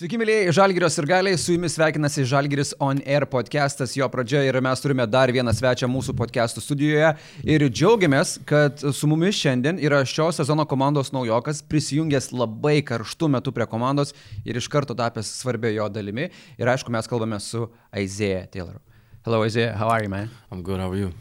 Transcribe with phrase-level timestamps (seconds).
[0.00, 4.56] Sveiki, mėlyjei Žalgirio ir galiai, su jumis sveikinasi Žalgiris On Air podcastas, jo pradžia ir
[4.64, 7.10] mes turime dar vieną svečią mūsų podcastų studijoje
[7.44, 13.52] ir džiaugiamės, kad su mumis šiandien yra šio sezono komandos naujokas, prisijungęs labai karštų metų
[13.52, 14.14] prie komandos
[14.48, 18.80] ir iš karto tapęs svarbia jo dalimi ir aišku, mes kalbame su Isaiah Tayloru.
[19.28, 20.32] Hello Isaiah, how are you man?
[20.48, 21.12] I'm good, how are you?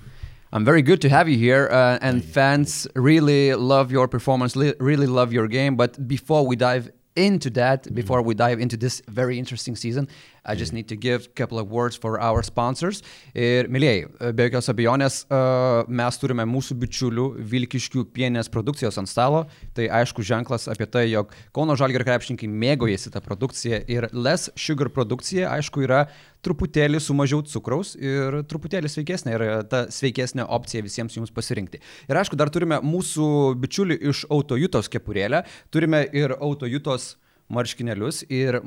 [0.54, 5.05] I'm very good to have you here, uh, and fans really love your performance, really
[5.05, 5.75] love your game.
[5.75, 8.28] But before we dive into that, before mm-hmm.
[8.28, 10.08] we dive into this very interesting season,
[10.46, 13.02] I just need to give a couple of words for our sponsors.
[13.34, 19.46] Ir, mėlyjei, be jokios abejonės, uh, mes turime mūsų bičiulių Vilkiškių pienės produkcijos ant stalo.
[19.77, 24.91] Tai aišku ženklas apie tai, jog Kauno Žalgirio krepšininkai mėgojasi tą produkciją ir Less Sugar
[24.94, 26.05] produkcija, aišku, yra
[26.46, 31.82] truputėlį su mažiau cukraus ir truputėlį sveikesnė ir ta sveikesnė opcija visiems jums pasirinkti.
[32.08, 35.44] Ir aišku, dar turime mūsų bičiulį iš Autojutos kepurėlę,
[35.74, 37.16] turime ir Autojutos
[37.53, 38.59] marškinėlius ir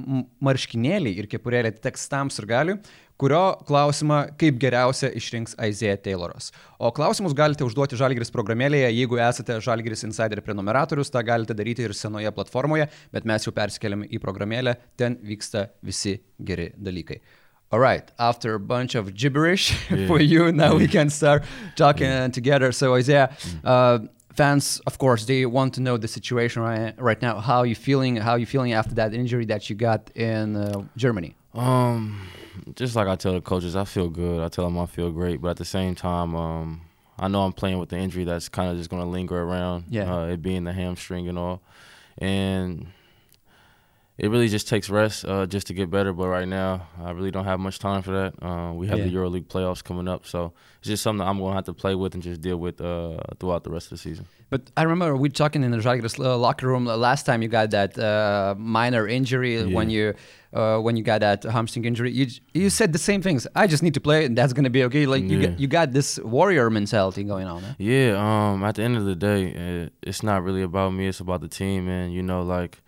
[0.43, 2.77] marškinėliai ir kepurėlė atiteks tam ir galiui,
[3.23, 6.51] kurio klausimą kaip geriausia išrinks Isaiah Tayloras.
[6.83, 11.95] O klausimus galite užduoti Žalgiris programėlėje, jeigu esate Žalgiris Insider prenumeratorius, tą galite daryti ir
[11.95, 17.21] senoje platformoje, bet mes jau persikeliame į programėlę, ten vyksta visi geri dalykai.
[17.73, 19.73] All right, after a bunch of gibberish
[20.07, 22.71] for you, now we can start talking together.
[22.71, 24.01] So, Isaiah, uh,
[24.35, 27.41] fans, of course, they want to know the situation right, right now.
[27.41, 28.17] How are you feeling?
[28.17, 31.37] How are you feeling after that injury that you got in uh, Germany?
[31.55, 32.29] Um,
[32.75, 34.43] just like I tell the coaches, I feel good.
[34.43, 36.83] I tell them I feel great, but at the same time, um,
[37.19, 39.85] I know I'm playing with the injury that's kind of just going to linger around.
[39.89, 40.13] Yeah.
[40.13, 41.61] Uh, it being the hamstring and all,
[42.19, 42.87] and
[44.23, 46.13] it really just takes rest uh, just to get better.
[46.13, 46.71] But right now,
[47.07, 48.33] I really don't have much time for that.
[48.49, 49.19] Uh, we have the Yeah.
[49.19, 52.15] EuroLeague playoffs coming up, so it's just something I'm going to have to play with
[52.15, 54.25] and just deal with uh, throughout the rest of the season.
[54.53, 57.71] But I remember we talking in the Žalgiris uh, locker room last time you got
[57.71, 59.75] that uh, minor injury Yeah.
[59.77, 60.15] when you
[60.53, 62.11] uh, when you got that hamstring injury.
[62.13, 63.47] You you said the same things.
[63.63, 65.05] I just need to play, and that's gonna be okay.
[65.07, 65.47] Like you Yeah.
[65.49, 67.63] got, you got this warrior mentality going on.
[67.63, 67.75] Huh?
[67.79, 71.09] Yeah, um, at the end of the day, it, it's not really about me.
[71.09, 72.83] It's about the team, and you know, like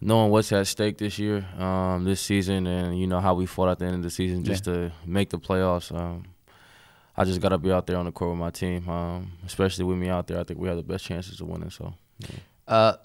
[0.00, 3.68] knowing what's at stake this year, um, this season, and you know how we fought
[3.68, 5.94] at the end of the season just to make the playoffs.
[5.94, 6.24] Um,
[7.16, 9.98] I just gotta be out there on the court with my team, um, especially with
[9.98, 10.40] me out there.
[10.40, 11.70] I think we have the best chances of winning.
[11.70, 12.28] So, yeah.
[12.66, 12.96] Uh,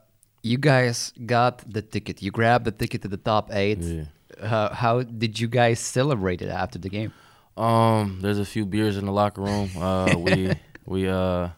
[0.41, 2.22] you guys got the ticket.
[2.22, 3.79] You grabbed the ticket to the top eight.
[3.79, 4.03] Yeah.
[4.39, 7.12] Uh, how did you guys celebrate it after the game?
[7.57, 9.69] Um, there's a few beers in the locker room.
[9.75, 10.51] Uh, we
[10.85, 11.50] we uh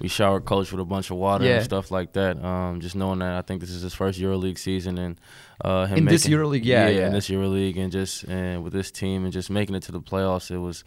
[0.00, 1.56] we showered coach with a bunch of water Yeah.
[1.56, 2.42] and stuff like that.
[2.42, 5.20] Um, just knowing that I think this is his first EuroLeague season and
[5.64, 7.06] uh him In this EuroLeague, yeah, yeah.
[7.08, 10.00] in this EuroLeague and just and with this team and just making it to the
[10.00, 10.84] playoffs, it was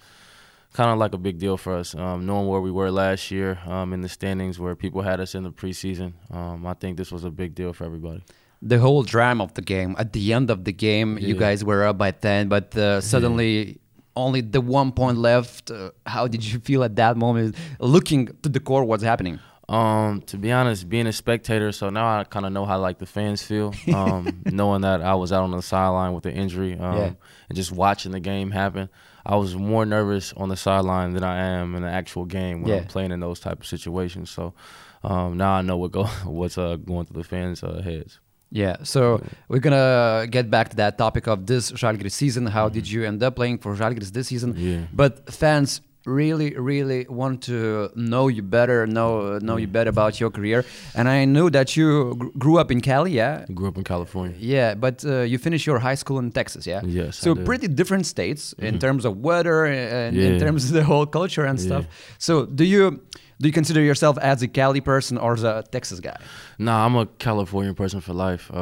[0.74, 1.96] kind of like a big deal for us.
[1.96, 5.34] Um, knowing where we were last year um, in the standings, where people had us
[5.36, 8.24] in the preseason, um, I think this was a big deal for everybody.
[8.62, 9.96] the whole drama of the game.
[9.98, 13.80] At the end of the game, you guys were up by 10, but uh, suddenly
[14.20, 15.72] only the one point left.
[15.72, 19.40] Uh, how did you feel at that moment, looking to the core, what's happening?
[19.68, 22.98] Um, to be honest, being a spectator, so now I kind of know how like
[22.98, 23.74] the fans feel.
[23.94, 27.12] Um, knowing that I was out on the sideline with the injury, um, Yeah.
[27.50, 28.90] and just watching the game happen,
[29.26, 32.72] I was more nervous on the sideline than I am in the actual game when
[32.72, 32.78] Yeah.
[32.80, 34.32] I'm playing in those type of situations.
[34.32, 34.56] So
[35.04, 38.20] um, now I know what go what's uh, going through the fans' uh, heads.
[38.52, 42.48] Yeah, so we're gonna get back to that topic of this Žalgiris season.
[42.48, 43.02] How did mm-hmm.
[43.02, 44.56] you end up playing for Žalgiris this season?
[44.58, 44.86] Yeah.
[44.92, 49.72] But fans really, really want to know you better, know know you mm.
[49.72, 50.66] better about your career.
[50.96, 53.46] And I know that you gr- grew up in Cali, yeah.
[53.48, 54.36] I grew up in California.
[54.40, 56.82] Yeah, but uh, you finished your high school in Texas, yeah.
[56.84, 58.80] Yes, So pretty different states in mm-hmm.
[58.80, 61.86] terms of weather and in terms of the whole culture and stuff.
[62.18, 63.02] So do you
[63.42, 66.18] do you consider yourself as a Cali person or as a Texas guy?
[66.58, 68.52] Nah, I'm a Californian person for life.
[68.54, 68.58] Uh,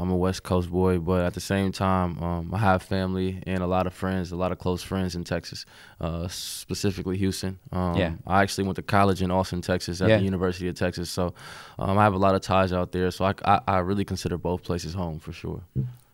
[0.00, 3.62] I'm a West Coast boy, but at the same time, um, I have family and
[3.62, 5.66] a lot of friends, a lot of close friends in Texas,
[6.00, 7.58] uh, specifically Houston.
[7.70, 8.12] Um, Yeah.
[8.26, 10.16] I actually went to college in Austin, Texas, at Yeah.
[10.18, 11.10] the University of Texas.
[11.10, 11.34] So
[11.78, 13.10] um, I have a lot of ties out there.
[13.10, 15.62] So I, I, I really consider both places home for sure.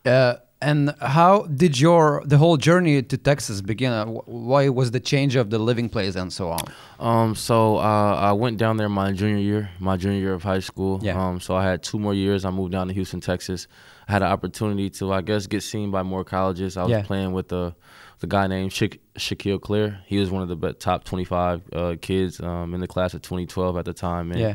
[0.04, 3.92] Uh, and how did your the whole journey to Texas begin?
[3.92, 6.60] Uh, why was the change of the living place and so on?
[6.98, 10.60] Um, so uh, I went down there my junior year, my junior year of high
[10.60, 11.00] school.
[11.02, 11.18] Yeah.
[11.22, 12.44] Um, so I had two more years.
[12.44, 13.66] I moved down to Houston, Texas.
[14.08, 16.76] I had an opportunity to, I guess, get seen by more colleges.
[16.76, 17.02] I was Yeah.
[17.02, 17.74] playing with the
[18.18, 20.00] the guy named Sha- Shaquille Cleare.
[20.06, 23.78] He was one of the top 25 uh, kids um, in the class of 2012
[23.78, 24.30] at the time.
[24.30, 24.54] And Yeah.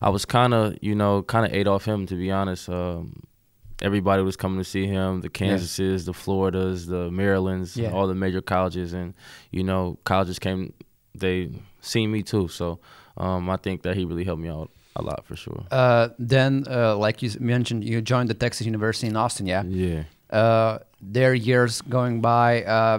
[0.00, 2.68] I was kind of, you know, kind of ate off him to be honest.
[2.68, 3.24] Um,
[3.82, 5.20] everybody was coming to see him.
[5.20, 7.90] The Kansases, the Floridas, the Marylands, Yeah.
[7.92, 9.14] all the major colleges, and
[9.50, 10.72] you know, colleges came.
[11.14, 11.50] They
[11.80, 12.78] seen me too, so
[13.16, 14.70] um, I think that he really helped me out.
[14.96, 15.62] a lot for sure.
[15.70, 19.46] Uh, then, uh, like you mentioned, you joined the Texas University in Austin.
[19.46, 19.62] Yeah.
[19.64, 20.02] Yeah.
[20.30, 22.64] Uh, there years going by.
[22.64, 22.98] Uh,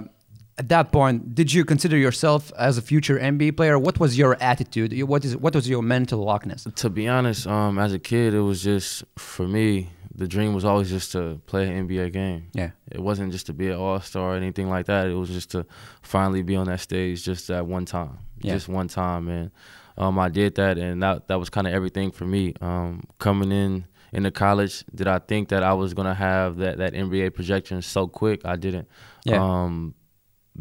[0.57, 3.77] at that point, did you consider yourself as a future NBA player?
[3.77, 4.93] What was your attitude?
[4.93, 6.65] You- What is what was your mental lockness?
[6.75, 9.89] To be honest, um, as a kid, it was just for me.
[10.13, 12.47] The dream was always just to play an NBA game.
[12.53, 12.71] Yeah.
[12.91, 15.07] It wasn't just to be an All Star or anything like that.
[15.07, 15.65] It was just to
[16.01, 18.53] finally be on that stage just at one time, Yeah.
[18.53, 19.51] just one time, and
[19.97, 22.53] um, I did that, and that that was kind of everything for me.
[22.61, 26.93] Um, coming in into college, did I think that I was gonna have that that
[26.93, 28.41] NBA projection so quick?
[28.45, 28.87] I didn't.
[29.25, 29.41] Yeah.
[29.41, 29.93] Um,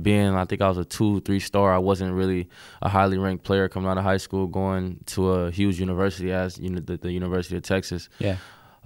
[0.00, 1.72] being, I think I was a two, three star.
[1.74, 2.48] I wasn't really
[2.80, 6.58] a highly ranked player coming out of high school, going to a huge university as
[6.58, 8.36] you know the, the University of Texas Yeah.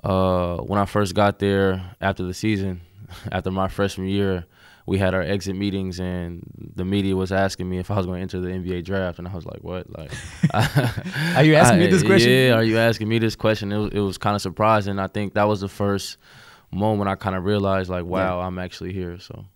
[0.02, 2.80] Uh, when I first got there after the season,
[3.32, 4.46] after my freshman year,
[4.86, 6.42] we had our exit meetings, and
[6.76, 9.26] the media was asking me if I was going to enter the NBA draft, and
[9.26, 9.86] I was like, "What?
[9.96, 10.12] Like,
[11.36, 12.30] Are you asking me this question?
[12.30, 13.72] Yeah, are you asking me this question?
[13.72, 14.98] It was, it was kind of surprising.
[14.98, 16.18] I think that was the first
[16.70, 19.18] moment I kind of realized, like, wow, I'm actually here.
[19.20, 19.46] So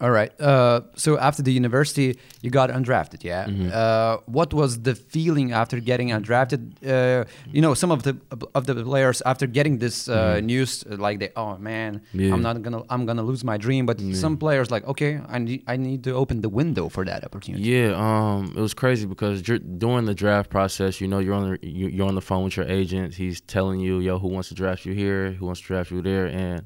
[0.00, 0.30] All right.
[0.40, 3.24] Uh, so after the university, you got undrafted.
[3.24, 3.46] Yeah.
[3.46, 3.70] Mm-hmm.
[3.72, 6.60] Uh, what was the feeling after getting undrafted?
[6.86, 8.16] Uh, you know, some of the
[8.54, 12.20] of the players after getting this uh, news, uh, like they, oh man, Mm-hmm.
[12.20, 12.32] Yeah.
[12.34, 13.86] I'm not gonna, I'm gonna lose my dream.
[13.86, 17.24] But some players like, okay, I need, I need to open the window for that
[17.24, 17.64] opportunity.
[17.64, 21.50] Yeah, um, it was crazy because dur- during the draft process, you know, you're on
[21.50, 23.14] the you're on the phone with your agent.
[23.14, 26.02] He's telling you, yo, who wants to draft you here, who wants to draft you
[26.02, 26.62] there, and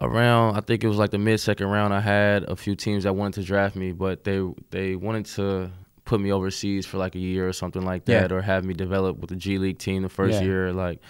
[0.00, 3.04] around I think it was like the mid second round, I had a few teams
[3.04, 4.40] that wanted to draft me, but they
[4.70, 5.70] they wanted to
[6.04, 8.20] put me overseas for like a year or something like Yeah.
[8.22, 10.46] that, or have me develop with the G League team the first Yeah.
[10.46, 11.00] year, like.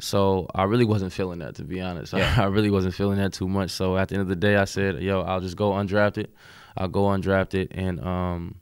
[0.00, 2.12] So I really wasn't feeling that, to be honest.
[2.12, 2.34] Yeah.
[2.38, 3.70] I really wasn't feeling that too much.
[3.70, 6.26] So at the end of the day, I said, "Yo, I'll just go undrafted.
[6.76, 8.56] I'll go undrafted, and um,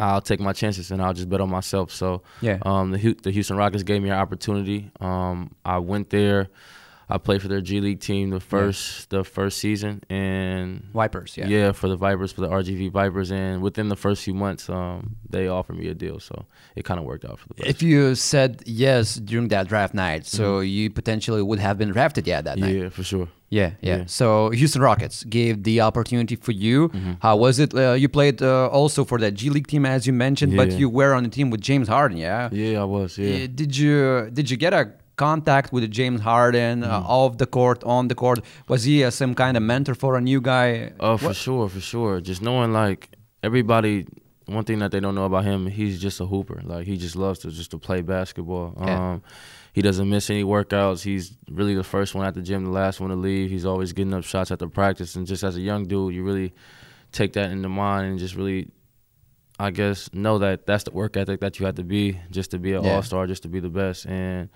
[0.00, 2.58] I'll take my chances, and I'll just bet on myself." So Yeah.
[2.62, 4.90] um, the the Houston Rockets gave me an opportunity.
[5.00, 6.48] Um, I went there.
[7.10, 11.36] I played for their G League team the first the first season, and Vipers.
[11.36, 11.46] Yeah.
[11.46, 15.16] Yeah, for the Vipers, for the RGV Vipers, and within the first few months, um,
[15.28, 16.44] they offered me a deal, so
[16.76, 17.68] it kind of worked out for the best.
[17.70, 22.26] If you said yes during that draft night, so you potentially would have been drafted.
[22.26, 22.74] Yeah, that night.
[22.74, 22.82] Mm-hmm.
[22.82, 23.28] yeah, for sure.
[23.50, 24.04] Yeah, yeah, Yeah.
[24.06, 26.88] So Houston Rockets gave the opportunity for you.
[26.90, 27.12] Mm-hmm.
[27.20, 27.72] How was it?
[27.74, 30.90] Uh, you played uh, also for that G League team, as you mentioned, but you
[30.90, 32.18] were on the team with James Harden.
[32.18, 32.50] Yeah.
[32.52, 33.16] Yeah, I was.
[33.16, 33.46] Yeah.
[33.46, 34.92] Did you did you get a
[35.26, 37.16] contact with James Harden uh, Mm-hmm.
[37.18, 38.38] off the court, on the court?
[38.68, 40.92] Was he uh, some kind of mentor for a new guy?
[41.00, 42.20] Oh, for sure, for sure.
[42.30, 43.00] Just knowing like
[43.42, 44.06] everybody,
[44.46, 46.60] one thing that they don't know about him, he's just a hooper.
[46.64, 48.74] Like he just loves to just to play basketball.
[48.80, 49.12] Yeah.
[49.12, 49.22] Um,
[49.74, 51.02] he doesn't miss any workouts.
[51.02, 53.50] He's really the first one at the gym, the last one to leave.
[53.50, 55.14] He's always getting up shots at the practice.
[55.16, 56.52] And just as a young dude, you really
[57.12, 58.70] take that into mind and just really,
[59.60, 62.58] I guess, know that that's the work ethic that you have to be just to
[62.58, 62.94] be an Yeah.
[62.94, 64.06] all star, just to be the best.
[64.06, 64.48] And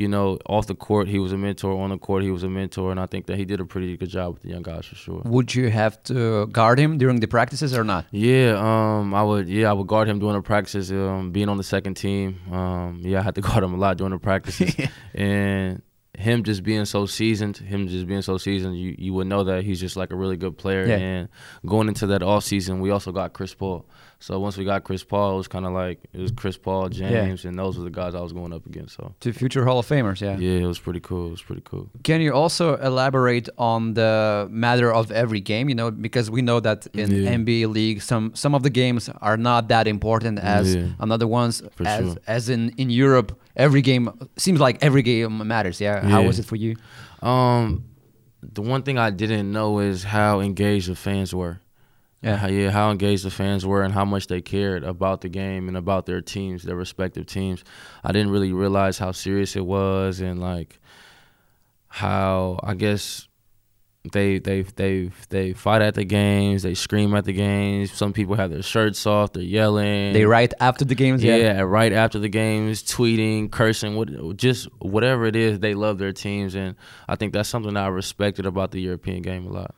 [0.00, 1.78] you know, off the court, he was a mentor.
[1.78, 3.98] On the court, he was a mentor, and I think that he did a pretty
[3.98, 5.20] good job with the young guys for sure.
[5.26, 8.06] Would you have to guard him during the practices or not?
[8.10, 9.46] Yeah, um, I would.
[9.46, 10.90] Yeah, I would guard him during the practices.
[10.90, 13.98] Um, being on the second team, um, yeah, I had to guard him a lot
[13.98, 14.74] during the practices,
[15.14, 15.82] and
[16.16, 19.64] him just being so seasoned, him just being so seasoned, you you would know that
[19.64, 20.86] he's just like a really good player.
[20.86, 20.96] Yeah.
[20.96, 21.28] And
[21.66, 23.84] going into that off season, we also got Chris Paul.
[24.22, 26.90] So once we got Chris Paul, it was kind of like it was Chris Paul,
[26.90, 28.96] James, and those were the guys I was going up against.
[28.96, 30.36] So To future Hall of Famers, yeah.
[30.36, 31.28] yeah, it was pretty cool.
[31.28, 31.88] It was pretty cool.
[32.04, 35.70] Can you also elaborate on the matter of every game?
[35.70, 37.30] You know, because we know that in Yeah.
[37.38, 40.88] NBA league, some some of the games are not that important as Yeah.
[41.00, 41.62] another ones.
[41.76, 42.16] For as sure.
[42.26, 45.80] as in in Europe, every game seems like every game matters.
[45.80, 46.06] Yeah.
[46.06, 46.76] How was it for you?
[47.22, 47.84] Um,
[48.42, 51.60] the one thing I didn't know is how engaged the fans were.
[52.22, 52.36] Yeah.
[52.36, 55.68] How, yeah, how engaged the fans were and how much they cared about the game
[55.68, 57.64] and about their teams, their respective teams.
[58.04, 60.78] I didn't really realize how serious it was and like
[61.88, 63.26] how I guess
[64.12, 67.92] they they they they fight at the games, they scream at the games.
[67.92, 70.12] Some people have their shirts off, they're yelling.
[70.14, 71.22] They write after the games.
[71.22, 71.60] Yeah, Yeah.
[71.60, 76.54] right after the games, tweeting, cursing, what, just whatever it is, they love their teams,
[76.54, 76.76] and
[77.08, 79.74] I think that's something that I respected about the European game a lot.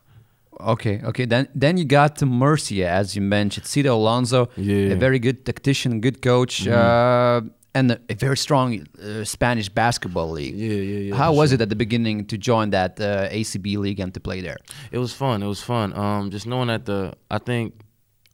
[0.60, 1.00] Okay.
[1.02, 1.24] Okay.
[1.24, 4.92] Then then you got to Murcia, as you mentioned, Sito Alonso, Yeah.
[4.92, 6.66] A very good tactician, good coach.
[6.66, 7.42] Uh,
[7.74, 10.54] and a, a very strong uh, Spanish basketball league.
[10.54, 11.14] Yeah, yeah, yeah.
[11.14, 11.54] How was sure.
[11.54, 14.58] it at the beginning to join that uh, ACB league and to play there?
[14.90, 15.42] It was fun.
[15.42, 15.96] It was fun.
[15.96, 17.80] Um, just knowing that the I think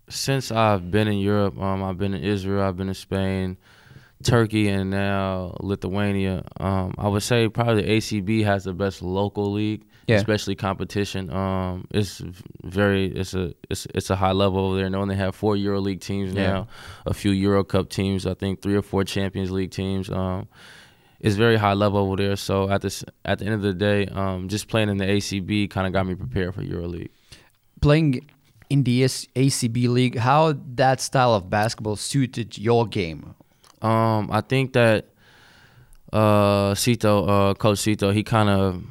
[0.09, 3.59] since I've been in Europe, um, I've been in Israel, I've been in Spain,
[4.23, 6.45] Turkey and now Lithuania.
[6.59, 10.17] Um, I would say probably the ACB has the best local league, Yeah.
[10.17, 11.31] especially competition.
[11.31, 12.23] Um, it's
[12.65, 14.87] very it's a it's it's a high level over there.
[14.87, 16.47] And they have four Euro League teams Yeah.
[16.51, 16.67] now,
[17.07, 18.27] a few Euro Cup teams.
[18.27, 20.09] I think three or four Champions League teams.
[20.11, 20.49] Um,
[21.21, 22.37] it's very high level over there.
[22.37, 25.69] So at this at the end of the day, um, just playing in the ACB
[25.69, 27.11] kind of got me prepared for Euro League.
[27.81, 28.27] Playing
[28.71, 33.35] in the ACB league, how that style of basketball suited your game?
[33.83, 35.07] Um, I think that
[36.13, 38.83] uh, Sito, uh, Coach Sito, he kind of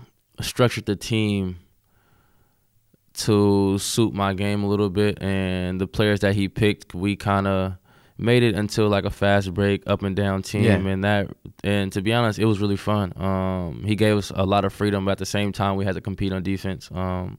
[0.41, 1.57] structured the team
[3.13, 7.47] to suit my game a little bit, and the players that he picked, we kind
[7.47, 7.73] of
[8.19, 10.75] made it until like a fast break, up and down team, Yeah.
[10.75, 11.27] and that.
[11.63, 13.13] And to be honest, it was really fun.
[13.15, 15.95] Um, he gave us a lot of freedom, but at the same time, we had
[15.95, 16.89] to compete on defense.
[16.93, 17.37] Um,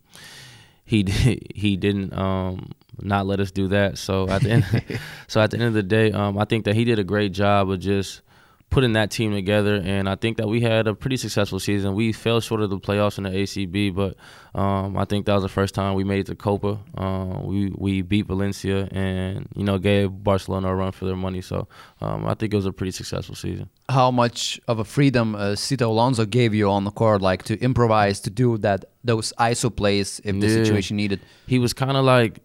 [0.85, 3.99] he did, he didn't um, not let us do that.
[3.99, 6.75] So at the end, so at the end of the day, um, I think that
[6.75, 8.23] he did a great job of just
[8.71, 11.95] putting that team together, and I think that we had a pretty successful season.
[11.95, 14.15] We fell short of the playoffs in the ACB, but
[14.59, 16.79] um, I think that was the first time we made it to Copa.
[16.97, 21.41] Uh, we we beat Valencia, and you know gave Barcelona a run for their money.
[21.41, 21.67] So
[22.03, 23.71] um, I think it was a pretty successful season.
[23.89, 27.59] How much of a freedom uh, Sito Alonso gave you on the court, like to
[27.61, 30.55] improvise, to do that those ISO plays if the Yeah.
[30.65, 31.21] situation needed?
[31.47, 32.41] he was kind of like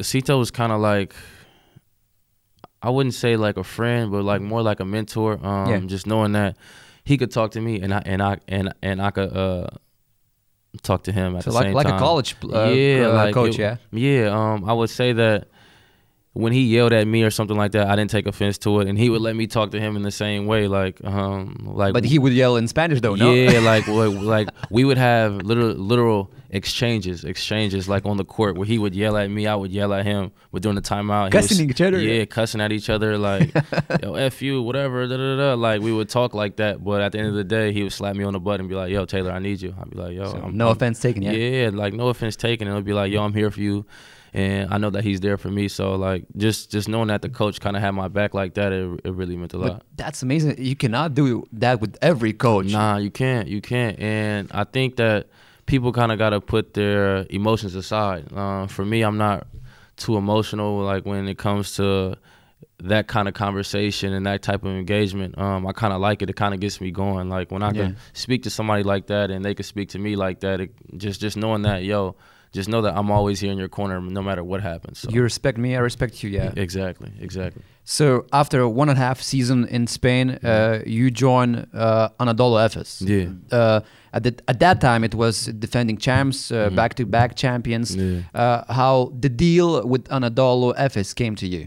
[0.00, 1.14] Sito was kind of like
[2.82, 5.38] I wouldn't say like a friend, but like more like a mentor.
[5.44, 5.78] Um, Yeah.
[5.86, 6.56] Just knowing that
[7.04, 9.66] he could talk to me and I and I and and I could uh,
[10.82, 11.96] talk to him at So the like same like time.
[11.96, 13.76] a college uh, yeah, uh, like coach, it- yeah.
[13.92, 14.28] yeah.
[14.54, 15.48] Um, I would say that
[16.34, 18.88] when he yelled at me or something like that, I didn't take offense to it,
[18.88, 21.92] and he would let me talk to him in the same way, like um, like
[21.92, 23.32] But he would yell in Spanish though, no?
[23.34, 28.56] yeah, like like like we would have literal literal exchanges, exchanges like on the court
[28.56, 30.32] where he would yell at me, I would yell at him.
[30.52, 31.32] We're doing the timeout.
[31.32, 31.98] he was- Cussing each other?
[32.00, 33.52] Yeah, cussing at each other like
[34.02, 35.06] yo f you, whatever.
[35.06, 35.54] Da, da, da.
[35.54, 37.92] Like we would talk like that, but at the end of the day, he would
[37.92, 39.98] slap me on the butt and be like, "Yo, Taylor, I need you." I'd be
[39.98, 41.32] like, "Yo, So, no I'm- offense taken, yeah.
[41.32, 42.68] yeah, like no offense taken.
[42.68, 43.84] And it'll be like, yo, I'm here for you,
[44.34, 45.68] and I know that he's there for me.
[45.68, 48.72] So like, just just knowing that the coach kind of had my back like that,
[48.72, 49.78] it, it really meant a lot.
[49.78, 50.56] But that's amazing.
[50.58, 52.66] You cannot do that with every coach.
[52.72, 53.48] Nah, you can't.
[53.48, 53.98] You can't.
[53.98, 55.28] And I think that
[55.66, 58.32] people kind of got to put their emotions aside.
[58.32, 59.46] Uh, for me, I'm not
[59.96, 60.78] too emotional.
[60.78, 62.16] Like when it comes to
[62.78, 66.30] that kind of conversation and that type of engagement, um, I kind of like it.
[66.30, 67.28] It kind of gets me going.
[67.28, 67.72] Like when I Yeah.
[67.88, 70.72] can speak to somebody like that and they can speak to me like that, it,
[70.96, 72.16] just just knowing that, yo,
[72.52, 74.98] just know that I'm always here in your corner no matter what happens.
[75.00, 75.10] So.
[75.10, 76.52] You respect me, I respect you, yeah.
[76.56, 77.62] Exactly, exactly.
[77.84, 83.00] So after one and a half season in Spain, uh, you join uh, Anadolu Efes.
[83.00, 83.56] Yeah.
[83.58, 83.80] Uh,
[84.12, 86.76] at, the, at that time, it was defending champs, uh, Mhm.
[86.76, 87.96] back-to-back champions.
[87.96, 88.20] Yeah.
[88.34, 91.66] Uh, how the deal with Anadolu Efes came to you?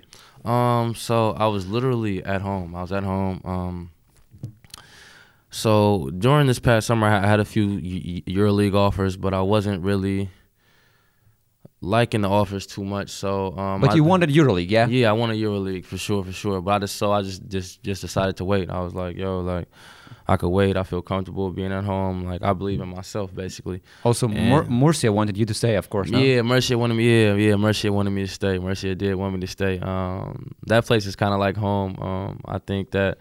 [0.50, 2.76] Um, so I was literally at home.
[2.76, 3.42] I was at home.
[3.44, 3.90] Um,
[5.50, 9.42] so during this past summer, I had a few Eu- Eu- EuroLeague offers, but I
[9.42, 10.30] wasn't really
[11.86, 13.10] liking the offers too much.
[13.10, 14.88] So, um, But I- you wanted EuroLeague, yeah?
[14.88, 16.62] Yeah, I wanted EuroLeague for sure, for sure.
[16.62, 18.70] But I just so I just just just decided to wait.
[18.70, 19.68] I was like, yo, like
[20.28, 20.76] I could wait.
[20.76, 22.26] I feel comfortable being at home.
[22.26, 23.82] Like I believe in myself, basically.
[24.04, 26.10] Also, Mur- Murcia wanted you to stay, of course.
[26.10, 26.18] No?
[26.20, 27.06] Yeah, Murcia wanted me.
[27.26, 28.58] Yeah, yeah, Murcia wanted me to stay.
[28.58, 29.80] Murcia did want me to stay.
[29.80, 31.96] Um, that place is kind of like home.
[32.00, 33.18] Um, I think that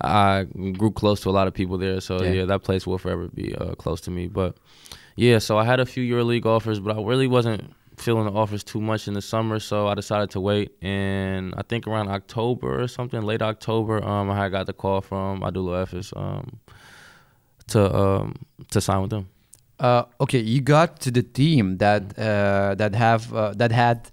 [0.00, 0.46] I
[0.78, 2.32] grew close to a lot of people there, so Yeah.
[2.32, 4.26] yeah, that place will forever be uh, close to me.
[4.26, 4.56] But
[5.14, 8.64] yeah, so I had a few EuroLeague offers, but I really wasn't feeling the offers
[8.64, 10.72] too much in the summer, so I decided to wait.
[10.82, 15.40] And I think around October or something, late October, um, I got the call from
[15.40, 16.58] Anadolu Efes um,
[17.68, 18.34] to um,
[18.70, 19.28] to sign with them.
[19.78, 24.10] Uh, okay, you got to the team that uh, that have uh, that had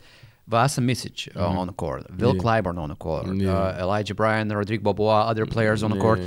[0.47, 1.57] Vasa Micić uh, Mhm.
[1.57, 2.41] on the court, Will Yeah.
[2.41, 3.51] Clyburn on the court, Yeah.
[3.55, 6.19] uh, Elijah Bryant, Rodrigue Beaubois, other players on the court.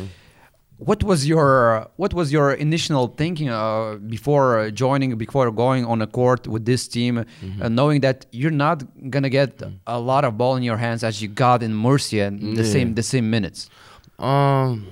[0.78, 6.06] What was your what was your initial thinking uh, before joining, before going on a
[6.06, 7.62] court with this team, Mm-hmm.
[7.62, 11.22] uh, knowing that you're not gonna get a lot of ball in your hands as
[11.22, 12.72] you got in Murcia, in the Yeah.
[12.72, 13.70] same the same minutes?
[14.18, 14.86] Um,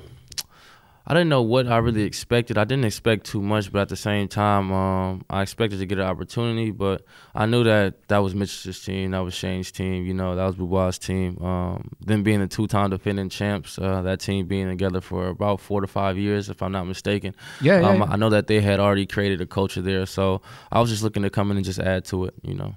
[1.10, 2.56] I didn't know what I really expected.
[2.56, 5.98] I didn't expect too much, but at the same time, um, I expected to get
[5.98, 6.70] an opportunity.
[6.70, 7.02] But
[7.34, 10.06] I knew that that was Mitchell's team, that was Shane's team.
[10.06, 11.36] You know, that was Buba's team.
[11.42, 15.80] Um, them being the two-time defending champs, uh, that team being together for about four
[15.80, 17.34] to five years, if I'm not mistaken.
[17.60, 18.04] Yeah, yeah, um, yeah.
[18.04, 21.24] I know that they had already created a culture there, so I was just looking
[21.24, 22.34] to come in and just add to it.
[22.42, 22.76] You know.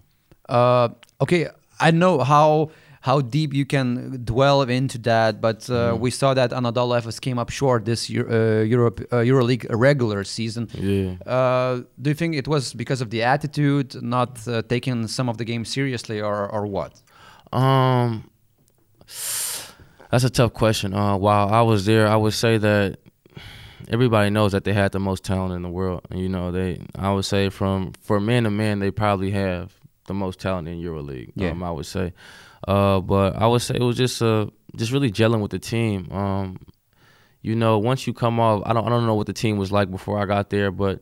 [0.50, 0.90] Uh,
[1.22, 1.50] okay,
[1.80, 2.72] I know how
[3.10, 6.02] how deep you can dwell into that, but uh, Mm-hmm.
[6.06, 10.24] we saw that Anadolu Efes came up short this year, uh, Europe uh, EuroLeague regular
[10.24, 10.64] season.
[10.74, 11.16] Yeah.
[11.36, 15.36] Uh, do you think it was because of the attitude, not uh, taking some of
[15.38, 16.92] the games seriously, or or what?
[17.52, 18.24] Um,
[20.12, 20.94] That's a tough question.
[20.94, 22.98] Uh, while I was there, I would say that
[23.90, 26.02] everybody knows that they had the most talent in the world.
[26.14, 29.74] You know, they I would say from for man to man, they probably have
[30.08, 31.32] the most talent in EuroLeague.
[31.36, 31.52] Yeah.
[31.52, 32.14] Um, I would say,
[32.68, 36.12] uh, but I would say it was just uh, just really gelling with the team.
[36.12, 36.60] Um,
[37.42, 39.72] you know, once you come off, I don't I don't know what the team was
[39.72, 41.02] like before I got there, but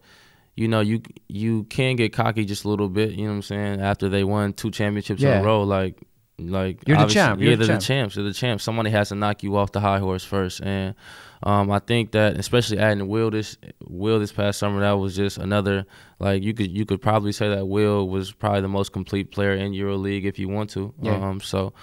[0.56, 3.12] you know, you you can get cocky just a little bit.
[3.12, 3.82] You know what I'm saying?
[3.82, 5.36] After they won two championships Yeah.
[5.38, 5.98] in a row, like
[6.40, 7.82] like You're the champ, you're yeah, the they're champ.
[7.82, 8.16] the champs.
[8.16, 8.64] They're the champs.
[8.64, 10.96] Somebody has to knock you off the high horse first, and
[11.44, 13.58] um, I think that especially adding Will this
[13.88, 15.86] Will this past summer, that was just another
[16.20, 19.54] like you could you could probably say that Will was probably the most complete player
[19.54, 20.94] in EuroLeague if you want to.
[21.02, 21.16] Yeah.
[21.16, 21.74] Um, so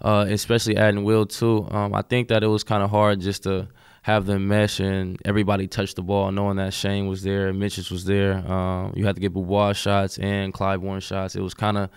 [0.00, 1.66] uh, especially adding Will too.
[1.70, 3.68] Um, I think that it was kind of hard just to
[4.02, 8.04] have them mesh and everybody touch the ball, knowing that Shane was there, Mitchell was
[8.04, 8.34] there.
[8.50, 11.36] Um, you had to get Beaubois shots and Clyburn shots.
[11.36, 11.90] It was kind of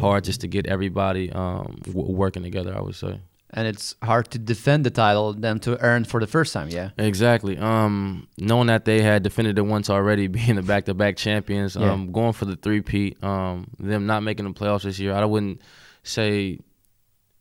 [0.00, 2.76] hard just to get everybody um, w- working together.
[2.76, 3.20] I would say.
[3.54, 6.70] And it's hard to defend the title than to earn for the first time.
[6.70, 6.90] Yeah.
[6.96, 7.58] Exactly.
[7.58, 11.92] Um, knowing that they had defended it once already, being the back-to-back champions, Yeah.
[11.92, 15.60] um, going for the three-peat, um, them not making the playoffs this year, I wouldn't
[16.02, 16.60] say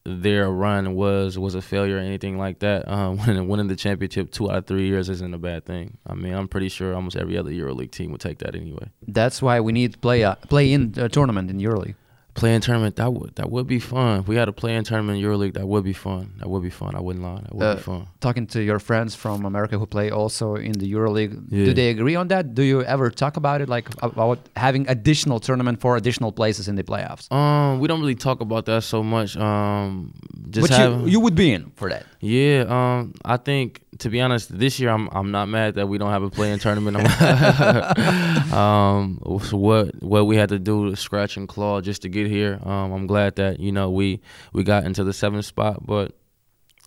[0.04, 2.88] their run was was a failure or anything like that.
[2.88, 5.98] Um, winning, winning the championship two out of three years isn't a bad thing.
[6.08, 8.90] I mean, I'm pretty sure almost every other EuroLeague team would take that anyway.
[9.08, 11.96] That's why we need play uh, play in uh, tournament in EuroLeague.
[12.34, 14.22] Playing tournament that would that would be fun.
[14.22, 16.34] If we had a playing tournament in EuroLeague, that would be fun.
[16.40, 16.96] That would be fun.
[16.96, 17.42] I wouldn't lie.
[17.42, 18.08] That would Uh, be fun.
[18.22, 22.16] Talking to your friends from America who play also in the EuroLeague, do they agree
[22.16, 22.56] on that?
[22.56, 26.76] Do you ever talk about it, like about having additional tournament for additional places in
[26.76, 27.30] the playoffs?
[27.32, 29.36] Um, we don't really talk about that so much.
[29.36, 30.14] Um,
[30.50, 32.06] just but having, you you would be in for that.
[32.22, 35.98] Yeah, um, I think to be honest, this year I'm I'm not mad that we
[35.98, 36.96] don't have a playing tournament.
[38.52, 42.21] Um, so what what we had to do to scratch and claw just to get
[42.28, 42.60] here.
[42.64, 44.22] Um, I'm glad that you know we
[44.54, 46.14] we got into the seventh spot, but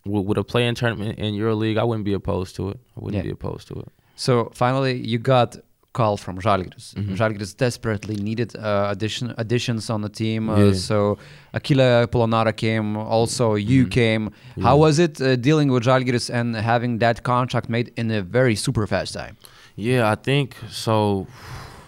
[0.05, 2.79] with, with a playing tournament in EuroLeague, I wouldn't be opposed to it.
[2.97, 3.29] I wouldn't Yeah.
[3.29, 3.89] be opposed to it.
[4.17, 5.57] So finally, you got
[5.93, 6.95] call from Žalgiris.
[6.95, 7.17] Mhm.
[7.17, 10.51] Žalgiris desperately needed uh, addition additions on the team.
[10.51, 10.73] Uh, Yeah.
[10.75, 11.19] So
[11.53, 12.97] Achille Polonara came.
[12.97, 13.91] Also, you Mhm.
[13.91, 14.31] came.
[14.57, 14.65] Yeah.
[14.65, 18.57] How was it uh, dealing with Žalgiris and having that contract made in a very
[18.57, 19.37] super fast time?
[19.77, 21.27] Yeah, I think so.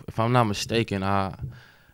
[0.09, 1.35] If I'm not mistaken, I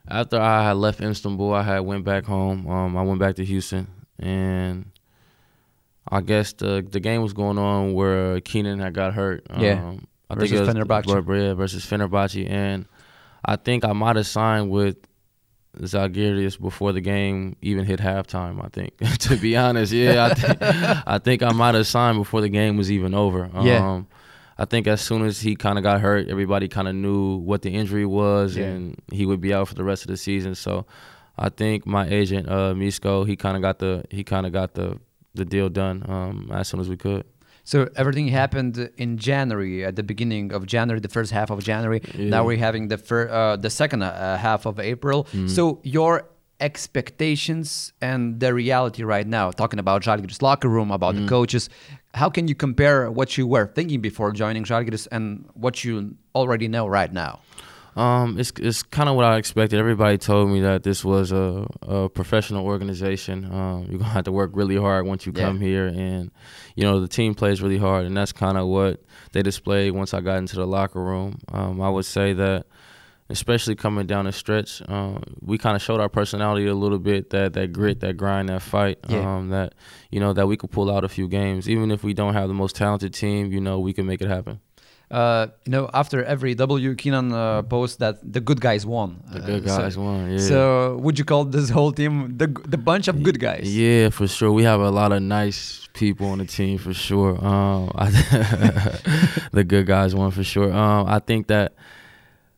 [0.08, 2.68] after I had left Istanbul, I had went back home.
[2.68, 3.86] Um, I went back to Houston,
[4.18, 4.90] and
[6.08, 9.46] I guess the the game was going on where Keenan had got hurt.
[9.58, 11.42] Yeah, um, I versus think it was Fenerbahce.
[11.42, 12.86] Yeah, versus Fenerbahce, and
[13.44, 14.96] I think I might have signed with
[15.78, 18.64] Zalgiris before the game even hit halftime.
[18.64, 20.58] I think, to be honest, yeah, I, think
[21.06, 23.50] I think I might have signed before the game was even over.
[23.62, 24.02] Yeah.
[24.62, 27.60] I think as soon as he kind of got hurt, everybody kind of knew what
[27.62, 28.66] the injury was, Yeah.
[28.70, 28.80] and
[29.18, 30.54] he would be out for the rest of the season.
[30.54, 30.86] So,
[31.46, 34.74] I think my agent, uh, Misko, he kind of got the he kind of got
[34.74, 34.88] the
[35.34, 37.24] the deal done um, as soon as we could.
[37.64, 42.00] So everything happened in January, at the beginning of January, the first half of January.
[42.14, 42.28] Yeah.
[42.34, 45.18] Now we're having the fir- uh, the second uh, half of April.
[45.32, 45.48] Mm.
[45.56, 46.12] So your
[46.62, 51.22] expectations and the reality right now, talking about Žalgiris locker room, about Mm.
[51.22, 51.68] the coaches,
[52.14, 56.68] how can you compare what you were thinking before joining Žalgiris and what you already
[56.68, 57.40] know right now?
[57.94, 59.78] Um, it's it's kind of what I expected.
[59.78, 63.44] Everybody told me that this was a, a professional organization.
[63.44, 65.44] Um, you're gonna have to work really hard once you Yeah.
[65.44, 66.30] come here, and
[66.74, 70.14] you know the team plays really hard, and that's kind of what they displayed once
[70.14, 71.30] I got into the locker room.
[71.52, 72.64] Um, I would say that,
[73.32, 77.30] especially coming down the stretch, um, we kind of showed our personality a little bit.
[77.30, 78.98] That that grit, that grind, that fight.
[79.08, 79.36] Yeah.
[79.36, 79.74] Um, that
[80.10, 82.48] you know that we could pull out a few games, even if we don't have
[82.48, 83.52] the most talented team.
[83.52, 84.60] You know we can make it happen.
[85.10, 89.22] Uh, you know, after every W, Keenan uh, posts that the good guys won.
[89.30, 90.30] The Uh, good so- guys won.
[90.32, 90.38] Yeah.
[90.38, 93.64] So would you call this whole team the the bunch of good guys?
[93.76, 94.50] Yeah, for sure.
[94.52, 97.32] We have a lot of nice people on the team for sure.
[97.44, 98.08] Um, I,
[99.52, 100.72] the good guys won for sure.
[100.72, 101.74] Um, I think that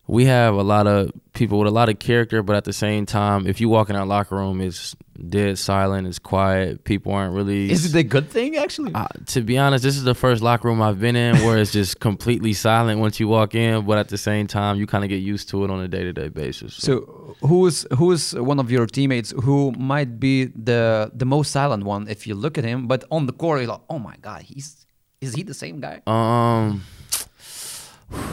[0.07, 3.07] we have a lot of people with a lot of character, but at the same
[3.07, 4.95] time, if you walk in our locker room, it's
[5.29, 6.85] dead silent, it's quiet.
[6.85, 7.71] People aren't really.
[7.71, 8.93] Is it a good thing actually?
[8.95, 11.73] Uh, to be honest, this is the first locker room I've been in where it's
[11.73, 15.11] just completely silent once you walk in, but at the same time, you kind of
[15.11, 16.75] get used to it on a day to day basis.
[16.75, 22.09] So who's who's one of your teammates who might be the the most silent one
[22.09, 24.85] if you look at him, but on the court you're like, oh my god, he's
[25.23, 26.03] is he the same guy?
[26.07, 26.83] Um,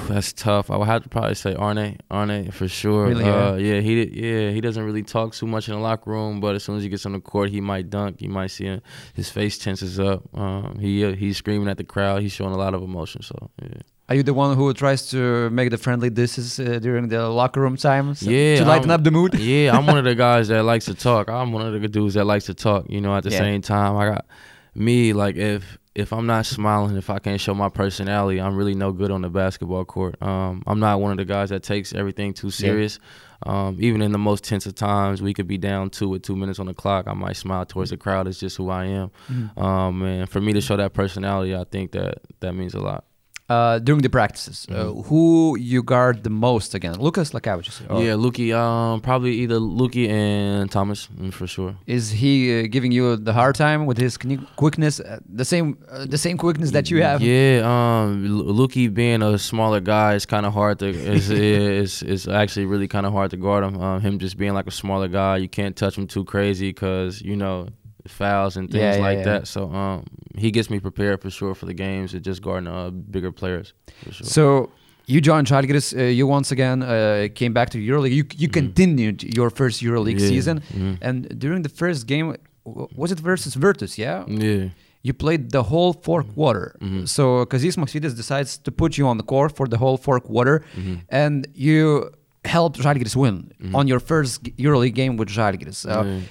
[0.08, 0.70] that's tough.
[0.70, 1.98] I would have to probably say Arne.
[2.10, 3.08] Arne for sure.
[3.08, 6.40] Really, Uh, yeah, he yeah he doesn't really talk too much in the locker room,
[6.40, 8.22] but as soon as he gets on the court, he might dunk.
[8.22, 8.82] You might see him,
[9.14, 10.24] his face tenses up.
[10.38, 12.22] Um, he uh, he's screaming at the crowd.
[12.22, 13.22] He's showing a lot of emotion.
[13.22, 13.82] So yeah.
[14.10, 17.62] Are you the one who tries to make the friendly disses uh, during the locker
[17.62, 18.22] room times?
[18.22, 19.36] Yeah, to lighten I'm- up the mood.
[19.36, 21.30] yeah, I'm one of the guys that likes to talk.
[21.30, 22.86] I'm one of the dudes that likes to talk.
[22.90, 23.40] You know, at the Yeah.
[23.40, 24.26] same time, I got
[24.74, 28.76] me, like if if I'm not smiling, if I can't show my personality, I'm really
[28.76, 30.22] no good on the basketball court.
[30.22, 32.98] Um, I'm not one of the guys that takes everything too serious.
[33.46, 33.68] Yeah.
[33.68, 36.36] Um, even in the most tense of times, we could be down two with two
[36.36, 37.08] minutes on the clock.
[37.08, 38.28] I might smile towards the crowd.
[38.28, 39.12] It's just who I am.
[39.30, 39.60] Mm-hmm.
[39.60, 43.04] Um, and for me to show that personality, I think that that means a lot
[43.52, 45.00] uh, during the practices, uh, mm-hmm.
[45.00, 46.96] uh, who you guard the most again?
[47.08, 47.78] Lukas Lekavičius.
[47.90, 48.02] Oh.
[48.02, 48.48] Yeah, Luki.
[48.64, 51.76] Um, probably either Luki and Thomas mm, for sure.
[51.86, 54.18] Is he uh, giving you the hard time with his
[54.56, 55.00] quickness?
[55.00, 57.22] Uh, the same, uh, the same quickness that you have.
[57.22, 57.62] Yeah.
[57.72, 58.26] Um,
[58.60, 60.88] Luki being a smaller guy is kind of hard to.
[60.90, 63.82] It's, is is actually really kind of hard to guard him.
[63.82, 67.22] Um, him just being like a smaller guy, you can't touch him too crazy because
[67.22, 67.68] you know
[68.08, 69.24] fouls and things yeah, yeah, like yeah.
[69.24, 69.48] that.
[69.48, 72.90] So um, he gets me prepared for sure for the games and just guarding uh,
[72.90, 73.74] bigger players.
[74.12, 74.26] Sure.
[74.26, 74.70] So
[75.06, 75.98] you joined Žalgiris.
[75.98, 78.12] Uh, you once again uh, came back to EuroLeague.
[78.12, 78.54] You you mm.
[78.54, 80.98] continued your first EuroLeague season, mm.
[81.02, 83.98] and during the first game, was it versus Virtus?
[83.98, 84.26] Yeah.
[84.28, 84.70] Yeah.
[85.04, 86.36] You played the whole fourth mm-hmm.
[86.36, 86.76] quarter.
[86.80, 87.06] Mm-hmm.
[87.06, 90.64] So Kazys Maksvytis decides to put you on the court for the whole fourth quarter,
[91.10, 92.12] and you
[92.46, 95.80] helped Žalgiris win on your first EuroLeague game with Žalgiris.
[95.90, 96.22] Uh,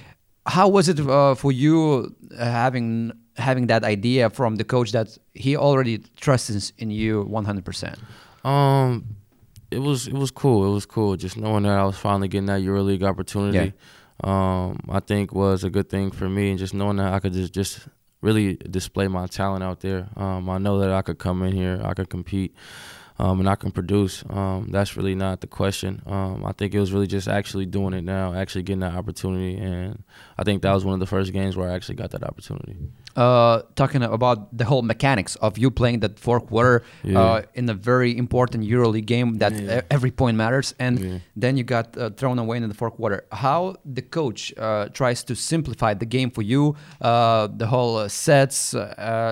[0.45, 5.17] how was it uh, for you uh, having having that idea from the coach that
[5.33, 7.97] he already trusts in you 100%?
[8.45, 9.15] Um,
[9.69, 10.69] it was it was cool.
[10.69, 13.57] It was cool just knowing that I was finally getting that EuroLeague opportunity.
[13.57, 13.71] Yeah.
[14.23, 17.33] Um, I think was a good thing for me, and just knowing that I could
[17.33, 17.87] just just
[18.21, 20.07] really display my talent out there.
[20.15, 22.53] Um, I know that I could come in here, I could compete
[23.21, 24.23] um, and I can produce.
[24.29, 26.01] Um, that's really not the question.
[26.07, 29.57] Um, I think it was really just actually doing it now, actually getting that opportunity,
[29.57, 30.03] and
[30.39, 32.75] I think that was one of the first games where I actually got that opportunity.
[33.15, 37.21] Uh, talking about the whole mechanics of you playing that fourth quarter yeah.
[37.21, 39.81] uh, in a very important EuroLeague game that yeah.
[39.91, 41.17] every point matters, and yeah.
[41.35, 43.25] then you got uh, thrown away in the fourth quarter.
[43.31, 48.07] How the coach uh, tries to simplify the game for you, uh, the whole uh,
[48.07, 48.71] sets,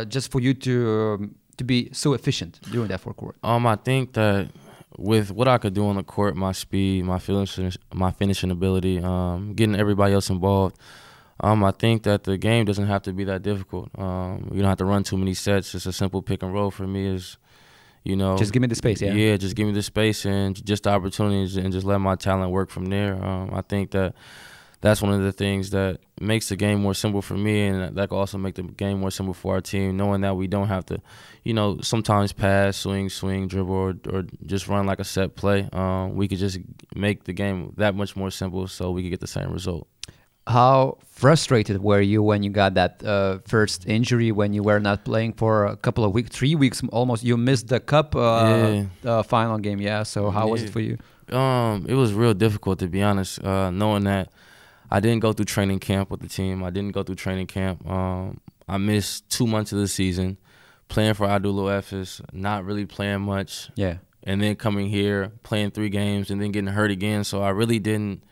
[0.10, 3.38] just for you to um, to be so efficient during that fourth quarter?
[3.44, 4.50] Um, I think that
[4.98, 9.00] with what I could do on the court, my speed, my finishing, my finishing ability,
[9.00, 10.78] um, getting everybody else involved.
[11.42, 13.90] Um, I think that the game doesn't have to be that difficult.
[13.98, 15.74] Um, you don't have to run too many sets.
[15.74, 17.08] It's a simple pick and roll for me.
[17.08, 17.38] Is
[18.04, 19.02] you know, just give me the space.
[19.02, 22.16] Yeah, yeah, just give me the space and just the opportunities and just let my
[22.16, 23.24] talent work from there.
[23.24, 24.16] Um, I think that
[24.82, 28.10] that's one of the things that makes the game more simple for me, and that
[28.10, 29.98] can also make the game more simple for our team.
[29.98, 31.02] Knowing that we don't have to,
[31.44, 35.68] you know, sometimes pass, swing, swing, dribble, or, or just run like a set play.
[35.74, 36.60] Um, we could just
[36.96, 39.88] make the game that much more simple, so we could get the same result.
[40.48, 44.32] How frustrated were you when you got that uh, first injury?
[44.32, 47.68] When you were not playing for a couple of weeks, three weeks almost, you missed
[47.68, 49.12] the cup uh, yeah.
[49.12, 49.80] uh, final game.
[49.80, 50.04] Yeah.
[50.04, 50.52] So how yeah.
[50.52, 50.98] was it for you?
[51.32, 54.30] Um, it was real difficult to be honest, uh, knowing that
[54.92, 56.64] I didn't go through training camp with the team.
[56.64, 57.88] I didn't go through training camp.
[57.88, 60.38] Um, I missed two months of the season
[60.90, 63.70] playing for Anadolu Efes, not really playing much.
[63.76, 63.98] Yeah.
[64.24, 67.24] And then coming here, playing three games, and then getting hurt again.
[67.24, 68.24] So I really didn't,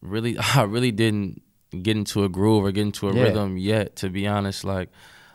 [0.00, 1.42] really, I really didn't
[1.82, 3.22] get into a groove or get into a yeah.
[3.22, 3.96] rhythm yet.
[3.96, 4.88] To be honest, like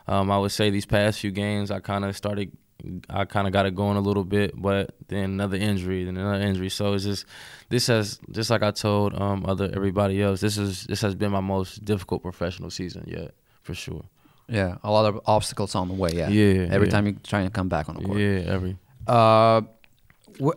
[0.06, 2.52] um, I would say, these past few games, I kind of started
[3.08, 6.42] I kind of got it going a little bit, but then another injury, then another
[6.42, 6.68] injury.
[6.68, 7.26] So it's just
[7.68, 10.40] this has just like I told um, other everybody else.
[10.40, 14.04] This is this has been my most difficult professional season yet, for sure.
[14.48, 16.10] Yeah, a lot of obstacles on the way.
[16.12, 16.68] Yeah, yeah.
[16.70, 16.92] Every yeah.
[16.92, 18.18] time you're trying to come back on the court.
[18.18, 18.76] Yeah, every.
[19.06, 19.62] Uh,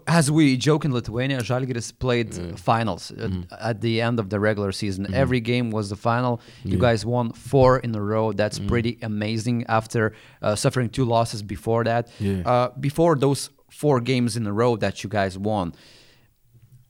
[0.07, 2.55] as we joke in Lithuania, Žalgiris played yeah.
[2.55, 3.41] finals mm-hmm.
[3.59, 5.05] at the end of the regular season.
[5.05, 5.13] Mm-hmm.
[5.13, 6.41] Every game was the final.
[6.63, 6.81] You yeah.
[6.81, 8.31] guys won four in a row.
[8.31, 8.67] That's mm-hmm.
[8.67, 12.09] pretty amazing after uh, suffering two losses before that.
[12.19, 12.41] Yeah.
[12.45, 15.73] Uh, before those four games in a row that you guys won,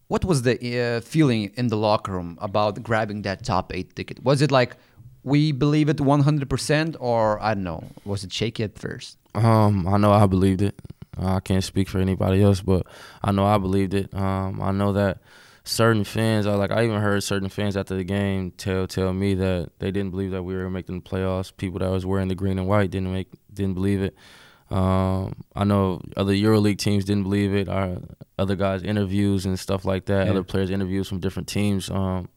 [0.08, 4.24] what was the uh, feeling in the locker room about grabbing that top eight ticket?
[4.24, 4.76] Was it like
[5.24, 9.18] we believe it 100% or I don't know, was it shaky at first?
[9.34, 10.76] Um, I know I believed it.
[11.18, 12.88] I can't speak for anybody else, but
[13.24, 14.14] I know I believed it.
[14.14, 15.20] Um, I know that
[15.64, 19.34] certain fans, I like I even heard certain fans after the game tell tell me
[19.36, 21.56] that they didn't believe that we were making the playoffs.
[21.56, 24.16] People that was wearing the green and white didn't make didn't believe it.
[24.70, 27.70] Um, I know other EuroLeague teams didn't believe it.
[27.70, 27.98] Our
[28.40, 30.26] other guys' interviews and stuff like that.
[30.26, 30.32] Yeah.
[30.32, 31.90] Other players' interviews from different teams.
[31.90, 32.30] Um,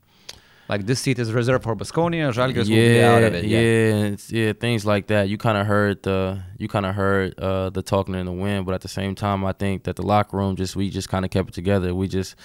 [0.69, 3.45] like this seat is reserved for Baskonia, Žalgiris yeah, will be out of it.
[3.45, 5.29] Yeah, yeah, yeah things like that.
[5.29, 8.65] You kind of heard the you kind of heard uh, the talking in the wind,
[8.65, 11.23] but at the same time, I think that the locker room just we just kind
[11.23, 11.95] of kept it together.
[11.95, 12.35] We just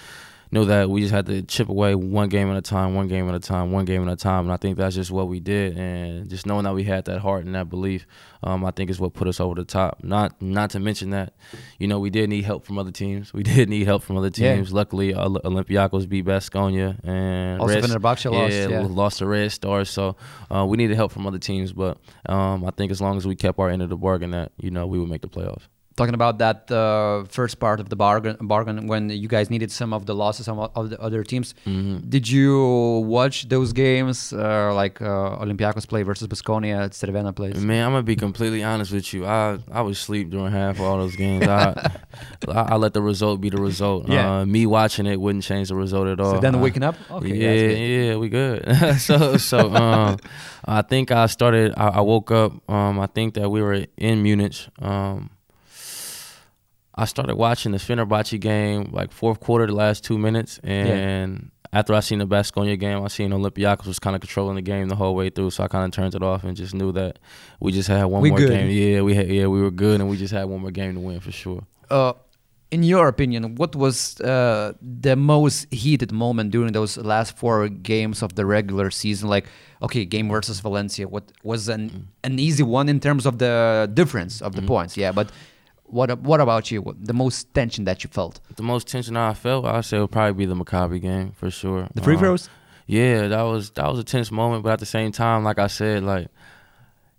[0.53, 3.27] knew that we just had to chip away one game at a time, one game
[3.27, 5.39] at a time, one game at a time, and I think that's just what we
[5.39, 5.77] did.
[5.77, 8.05] And just knowing that we had that heart and that belief,
[8.43, 10.03] um, I think is what put us over the top.
[10.03, 11.33] Not not to mention that,
[11.79, 13.33] you know, we did need help from other teams.
[13.33, 14.69] We did need help from other teams.
[14.69, 14.75] Yeah.
[14.75, 18.53] Luckily, Olympiacos beat Baskonia and also Red, Fenerbahce yeah, lost.
[18.53, 19.89] Yeah, lost the Red Stars.
[19.89, 20.15] So
[20.53, 23.35] uh, we needed help from other teams, but um, I think as long as we
[23.35, 26.13] kept our end of the bargain, that you know we would make the playoffs talking
[26.13, 30.05] about that uh, first part of the bargain, bargain when you guys needed some of
[30.05, 31.53] the losses of the other teams.
[31.65, 32.09] Mm-hmm.
[32.09, 37.57] Did you watch those games, uh, like uh, Olympiacos play versus Baskonia, Crvena plays?
[37.57, 39.25] Man, I'm gonna be completely honest with you.
[39.25, 41.47] I I was asleep during half of all those games.
[41.47, 41.99] I,
[42.47, 44.09] I, I let the result be the result.
[44.09, 44.39] Yeah.
[44.39, 46.35] Uh, me watching it wouldn't change the result at all.
[46.35, 48.65] So then waking up, okay, yeah, yeah, we good.
[48.99, 50.17] so so um,
[50.65, 51.73] I think I started.
[51.77, 52.53] I, I woke up.
[52.69, 54.55] Um, I think that we were in Munich.
[54.79, 55.29] Um,
[56.95, 61.79] I started watching the Fenerbahce game like fourth quarter, the last two minutes, and yeah.
[61.79, 64.89] after I seen the Baskonia game, I seen Olympiacos was kind of controlling the game
[64.89, 67.17] the whole way through, so I kind of turned it off and just knew that
[67.59, 68.49] we just had one we more good.
[68.49, 68.69] game.
[68.69, 70.99] Yeah, we had yeah we were good, and we just had one more game to
[70.99, 71.63] win for sure.
[71.89, 72.13] Uh,
[72.69, 78.23] in your opinion, what was uh, the most heated moment during those last four games
[78.23, 79.29] of the regular season?
[79.29, 79.45] Like,
[79.81, 82.05] okay, game versus Valencia, what was an mm.
[82.23, 84.67] an easy one in terms of the difference of the mm-hmm.
[84.67, 84.97] points?
[84.97, 85.31] Yeah, but
[85.93, 86.95] what What about you?
[86.99, 88.39] The most tension that you felt?
[88.55, 91.87] The most tension I felt, I say, would probably be the Maccabi game for sure.
[91.93, 92.49] The free um, throws.
[92.87, 95.67] yeah, that was that was a tense moment, but at the same time, like I
[95.67, 96.27] said, like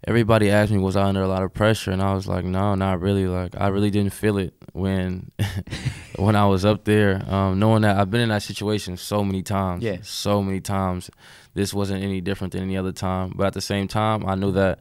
[0.06, 2.74] everybody asked me, was I under a lot of pressure, and I was like, no,
[2.74, 3.26] not really.
[3.26, 5.30] Like I really didn't feel it when
[6.16, 9.42] when I was up there, um, knowing that I've been in that situation so many
[9.42, 9.82] times.
[9.82, 11.10] Yeah, so many times.
[11.54, 14.50] This wasn't any different than any other time, but at the same time, I knew
[14.52, 14.80] that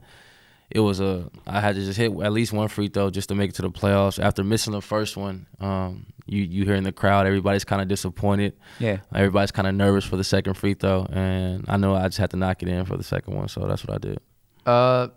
[0.74, 3.36] it was a I had to just hit at least one free throw just to
[3.36, 4.22] make it to the playoffs.
[4.22, 7.88] After missing the first one, um, you you hear in the crowd everybody's kind of
[7.88, 8.54] disappointed.
[8.80, 12.18] Yeah, everybody's kind of nervous for the second free throw, and I know I just
[12.18, 14.20] had to knock it in for the second one, so that's what I did.
[14.66, 15.08] Uh,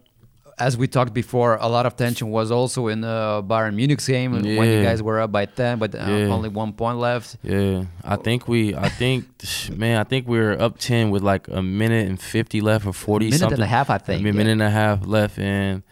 [0.58, 4.32] as we talked before, a lot of tension was also in the Bayern Munich game
[4.32, 4.58] yeah.
[4.58, 6.26] when you guys were up by ten, but uh, yeah.
[6.28, 7.36] only one point left.
[7.42, 9.26] Yeah, I think we, I think,
[9.76, 12.94] man, I think we were up ten with like a minute and fifty left or
[12.94, 13.26] forty.
[13.26, 13.56] A minute something.
[13.56, 14.20] and a half, I think.
[14.20, 14.52] A minute yeah.
[14.52, 15.82] and a half left, and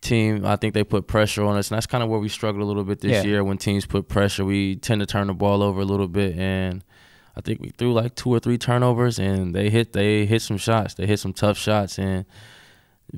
[0.00, 2.62] team, I think they put pressure on us, and that's kind of where we struggled
[2.62, 3.44] a little bit this year.
[3.44, 6.82] When teams put pressure, we tend to turn the ball over a little bit, and
[7.36, 10.58] I think we threw like two or three turnovers, and they hit, they hit some
[10.58, 12.24] shots, they hit some tough shots, and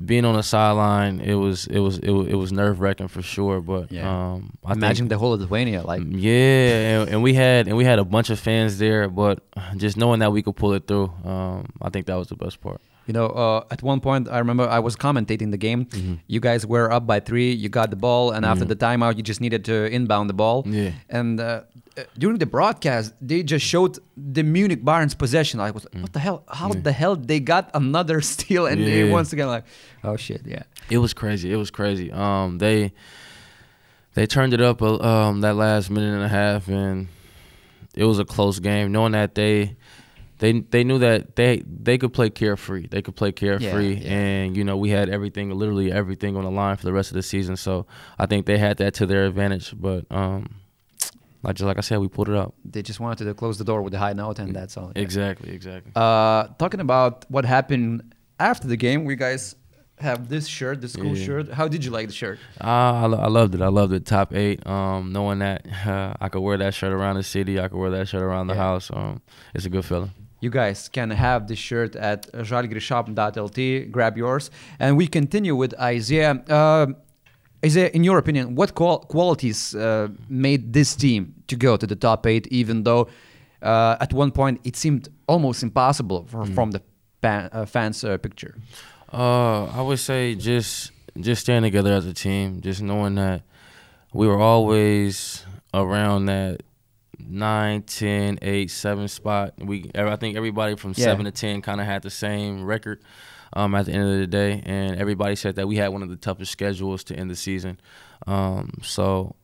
[0.05, 3.21] being on the sideline, it was it was it was, it was nerve wracking for
[3.21, 3.59] sure.
[3.61, 4.33] But yeah.
[4.33, 7.85] um, I imagine think, the whole Lithuania, like yeah, and, and, we had and we
[7.85, 9.09] had a bunch of fans there.
[9.09, 9.43] But
[9.77, 12.61] just knowing that we could pull it through, um, I think that was the best
[12.61, 12.81] part.
[13.09, 15.85] You know, uh, at one point, I remember I was commentating the game.
[15.85, 16.13] Mm-hmm.
[16.27, 17.51] You guys were up by three.
[17.51, 18.51] You got the ball, and mm-hmm.
[18.51, 20.63] after the timeout, you just needed to inbound the ball.
[20.67, 20.91] Yeah.
[21.09, 21.61] And uh,
[22.19, 25.59] during the broadcast, they just showed the Munich Bayern's possession.
[25.59, 26.03] I was, mm.
[26.03, 26.43] what the hell?
[26.47, 26.81] How yeah.
[26.81, 28.67] the hell they got another steal?
[28.67, 29.09] And yeah.
[29.09, 29.65] once again, like,
[30.03, 30.61] oh shit, yeah.
[30.91, 31.51] It was crazy.
[31.51, 32.11] It was crazy.
[32.11, 32.93] Um, they
[34.13, 37.07] they turned it up um that last minute and a half, and
[37.95, 38.91] it was a close game.
[38.91, 39.77] Knowing that they
[40.39, 42.87] they they knew that they they could play carefree.
[42.87, 44.17] They could play carefree, yeah, yeah.
[44.17, 47.15] and you know we had everything, literally everything on the line for the rest of
[47.15, 47.57] the season.
[47.57, 47.85] So
[48.17, 49.73] I think they had that to their advantage.
[49.77, 50.55] But um,
[51.43, 52.55] like just like I said, we pulled it up.
[52.63, 54.93] They just wanted to close the door with a high note, and that's all.
[54.95, 55.91] Exactly, exactly.
[55.93, 59.55] Uh, talking about what happened after the game, we guys
[59.99, 61.25] have this shirt, this cool yeah.
[61.25, 61.51] shirt.
[61.51, 62.39] How did you like the shirt?
[62.61, 63.61] Uh, I, I loved it.
[63.61, 64.05] I loved it.
[64.05, 64.65] Top eight.
[64.65, 67.89] Um, knowing that uh, I could wear that shirt around the city, I could wear
[67.89, 68.61] that shirt around the yeah.
[68.61, 68.89] house.
[68.93, 69.21] Um,
[69.53, 73.91] it's a good feeling you guys can have this shirt at žalgirisshop.lt.
[73.91, 74.51] Grab yours.
[74.79, 76.31] And we continue with Isaiah.
[76.47, 76.87] Uh,
[77.65, 81.95] Isaiah, in your opinion, what qual qualities uh, made this team to go to the
[81.95, 83.09] top eight, even though
[83.61, 86.55] uh, at one point it seemed almost impossible for, mm.
[86.55, 86.81] from the
[87.21, 88.55] fan, uh, fans' uh, picture?
[89.11, 93.41] Uh, I would say just just staying together as a team, just knowing that
[94.13, 96.61] we were always around that
[97.19, 99.53] nine, 10, 8, 7 spot.
[99.57, 101.05] We I think everybody from yeah.
[101.05, 103.01] 7 to 10 kind of had the same record
[103.53, 104.61] um, at the end of the day.
[104.65, 107.79] And everybody said that we had one of the toughest schedules to end the season.
[108.27, 109.35] Um, so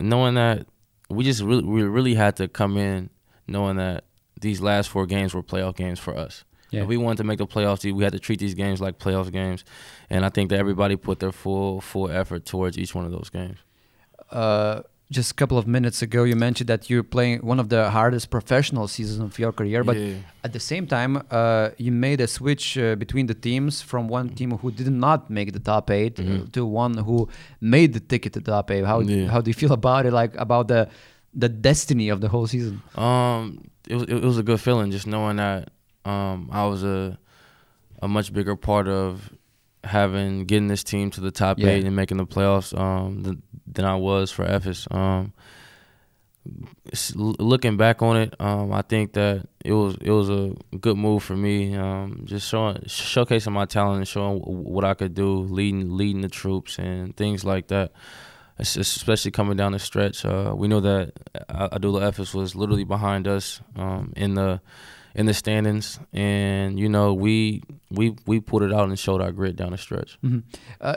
[0.00, 0.66] knowing that,
[1.10, 3.10] we just really, we really had to come in
[3.46, 4.04] knowing that
[4.40, 6.44] these last four games were playoff games for us.
[6.70, 6.82] Yeah.
[6.82, 9.30] If we wanted to make the playoffs, we had to treat these games like playoff
[9.30, 9.64] games,
[10.10, 13.30] and I think that everybody put their full full effort towards each one of those
[13.30, 13.58] games.
[14.30, 17.90] Uh, just a couple of minutes ago, you mentioned that you're playing one of the
[17.90, 20.16] hardest professional seasons of your career, but yeah.
[20.42, 24.30] at the same time, uh, you made a switch uh, between the teams from one
[24.30, 26.50] team who did not make the top 8 mm -hmm.
[26.52, 27.28] to one who
[27.60, 28.84] made the ticket to the top eight.
[28.84, 29.30] How yeah.
[29.32, 30.12] how do you feel about it?
[30.12, 30.88] Like about the
[31.44, 32.82] the destiny of the whole season?
[32.94, 33.40] Um,
[33.88, 35.60] it was it was a good feeling just knowing that
[36.04, 37.18] um I was a
[38.02, 39.32] a much bigger part of
[39.84, 41.68] having getting this team to the top Yeah.
[41.68, 44.86] eight and making the playoffs um than, than I was for Efes.
[44.94, 45.32] Um,
[47.14, 51.22] looking back on it, um, I think that it was it was a good move
[51.22, 51.74] for me.
[51.74, 56.28] Um, just showing showcasing my talent and showing what I could do, leading leading the
[56.28, 57.92] troops and things like that.
[58.56, 61.12] Especially coming down the stretch, uh, we know that
[61.48, 64.60] A- Abdullah Efes was literally behind us um, in the
[65.14, 69.32] in the standings, and you know we we we pulled it out and showed our
[69.32, 70.18] grit down the stretch.
[70.22, 70.42] Mhm.
[70.80, 70.96] Uh,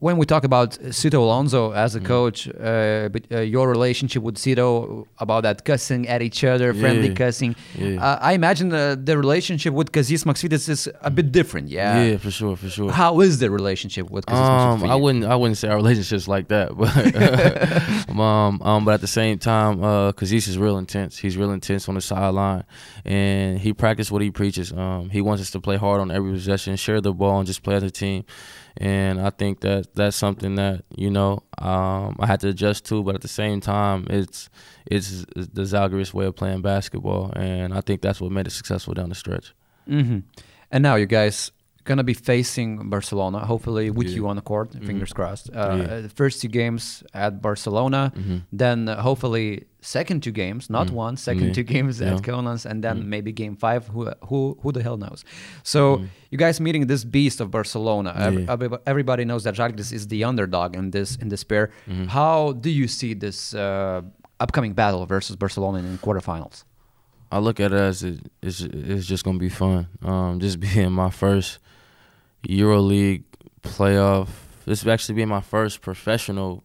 [0.00, 2.06] when we talk about Sito Alonso as a Mm-hmm.
[2.06, 7.14] coach, uh, but uh, your relationship with Sito about that cussing at each other, friendly
[7.14, 8.02] cussing, Yeah.
[8.04, 11.68] uh, I imagine uh, the relationship with Kazys Maksvytis is a bit different.
[11.68, 12.02] Yeah.
[12.04, 12.90] yeah, for sure, for sure.
[12.92, 14.90] How is the relationship with Kazys Um?
[14.90, 16.76] I wouldn't, I wouldn't say our relationships like that,
[18.08, 21.18] but um, um, but at the same time, uh, Kazys is real intense.
[21.18, 22.64] He's real intense on the sideline,
[23.04, 24.72] and he practices what he preaches.
[24.72, 27.62] Um, he wants us to play hard on every possession, share the ball, and just
[27.62, 28.24] play as a team.
[28.76, 33.02] And I think that that's something that you know um, I had to adjust to,
[33.02, 34.48] but at the same time, it's
[34.86, 38.94] it's the Žalgiris way of playing basketball, and I think that's what made it successful
[38.94, 39.54] down the stretch.
[39.86, 40.20] hmm
[40.70, 41.52] And now you guys
[41.84, 44.16] gonna be facing Barcelona, hopefully with Yeah.
[44.16, 44.72] you on the court.
[44.86, 45.50] Fingers crossed.
[45.50, 45.94] Uh, Yeah.
[46.04, 48.12] uh, first two games at Barcelona,
[48.52, 50.94] then uh, hopefully second two games, not Mm.
[51.04, 51.52] one, second Yeah.
[51.58, 53.06] two games at Kaunas, and then Mm.
[53.14, 53.82] maybe game five.
[53.94, 55.24] Who who who the hell knows?
[55.64, 56.06] So Mm.
[56.30, 58.10] you guys meeting this beast of Barcelona.
[58.86, 61.70] Everybody knows that Žalgiris is the underdog in this in this pair.
[61.88, 62.06] Mm-hmm.
[62.18, 64.02] How do you see this uh,
[64.44, 66.64] upcoming battle versus Barcelona in quarterfinals?
[67.30, 69.86] I look at it as it, it's it's just gonna be fun.
[70.02, 71.58] Um, just being my first
[72.48, 73.24] EuroLeague
[73.62, 74.28] playoff.
[74.64, 76.64] This will actually be my first professional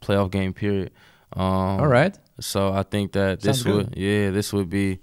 [0.00, 0.52] playoff game.
[0.52, 0.92] Period.
[1.32, 1.42] Um,
[1.80, 2.16] All right.
[2.40, 3.88] So I think that this Sounds good.
[3.90, 5.00] would yeah this would be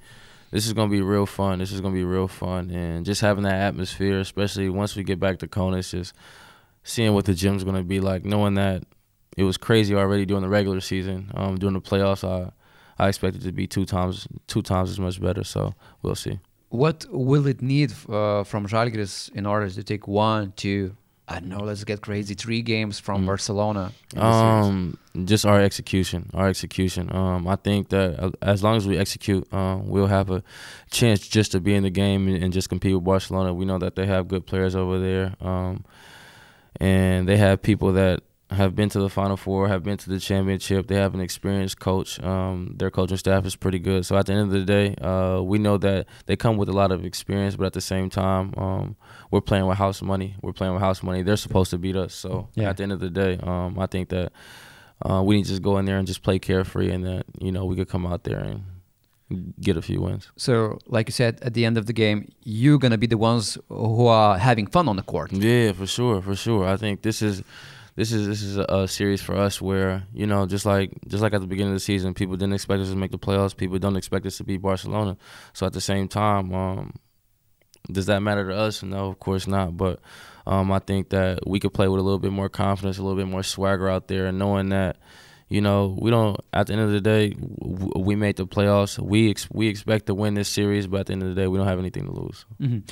[0.51, 1.60] this is gonna be real fun.
[1.60, 5.19] This is gonna be real fun and just having that atmosphere, especially once we get
[5.19, 6.13] back to Kaunas, it's just
[6.84, 8.84] seeing what the gym's gonna be like, knowing that
[9.36, 11.32] it was crazy already during the regular season.
[11.36, 12.51] Um, during the playoffs, I
[12.97, 15.43] I expect it to be two times two times as much better.
[15.43, 16.39] So we'll see.
[16.69, 20.95] What will it need uh, from Žalgiris in order to take one, two,
[21.27, 23.93] I don't know, let's get crazy, three games from Barcelona?
[24.13, 24.65] this series?
[24.65, 27.13] Um, just our execution, our execution.
[27.15, 30.43] Um, I think that uh, as long as we execute, um, we'll have a
[30.91, 33.53] chance just to be in the game and, and just compete with Barcelona.
[33.53, 35.86] We know that they have good players over there, um,
[36.82, 40.19] and they have people that have been to the Final Four, have been to the
[40.19, 40.88] championship.
[40.88, 42.17] They have an experienced coach.
[42.23, 44.05] Um, their coaching staff is pretty good.
[44.05, 46.73] So at the end of the day, uh, we know that they come with a
[46.73, 48.95] lot of experience, but at the same time, um,
[49.31, 50.36] we're playing with house money.
[50.41, 51.23] We're playing with house money.
[51.23, 52.13] They're supposed to beat us.
[52.13, 52.69] So Yeah.
[52.69, 54.31] at the end of the day, um, I think that
[55.07, 57.51] uh, we need to just go in there and just play carefree, and that you
[57.51, 58.63] know we could come out there and
[59.60, 60.31] get a few wins.
[60.38, 63.17] So, like you said, at the end of the game, you're going to be the
[63.17, 65.33] ones who are having fun on the court.
[65.33, 66.65] Yeah, for sure, for sure.
[66.65, 67.43] I think this is
[67.97, 71.33] this is this is a, series for us where you know just like just like
[71.33, 73.57] at the beginning of the season, people didn't expect us to make the playoffs.
[73.57, 75.17] People don't expect us to beat Barcelona.
[75.53, 76.93] So at the same time, um,
[77.91, 78.83] does that matter to us?
[78.83, 79.75] No, of course not.
[79.75, 79.99] But
[80.45, 83.17] um, I think that we could play with a little bit more confidence, a little
[83.17, 84.97] bit more swagger out there, and knowing that.
[85.49, 86.38] You know, we don't.
[86.51, 88.99] At the end of the day, w- we made the playoffs.
[88.99, 91.47] We ex- we expect to win this series, but at the end of the day,
[91.47, 92.45] we don't have anything to lose.
[92.62, 92.83] Mhm.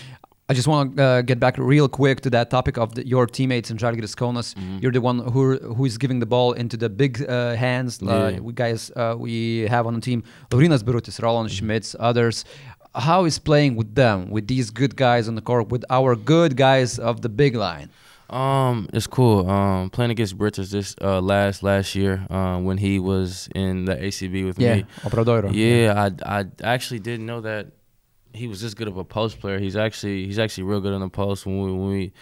[0.48, 3.26] I just want to uh, get back real quick to that topic of the, your
[3.26, 4.54] teammates in Žalgiris Kaunas.
[4.82, 8.02] You're the one who who is giving the ball into the big uh, hands.
[8.02, 12.46] Uh, we guys uh, we have on the team Laurynas Birutis, Roland Šmits, others.
[12.94, 16.56] How is playing with them, with these good guys on the court, with our good
[16.56, 17.90] guys of the big line?
[18.30, 19.50] Um, it's cool.
[19.50, 23.96] Um, playing against Bridges this uh last last year, um, when he was in the
[23.96, 24.86] ACB with me.
[25.02, 25.50] Obradoiro.
[25.52, 27.72] Yeah, I I actually didn't know that
[28.36, 29.60] he was this good of a post player.
[29.60, 31.46] He's actually he's actually real good in the post.
[31.46, 32.14] When we when we